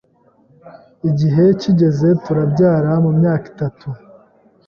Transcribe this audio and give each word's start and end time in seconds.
igihe 1.09 1.43
kigeze 1.61 2.07
turabyara, 2.23 2.91
mu 3.03 3.11
myaka 3.19 3.45
itanu 3.51 3.83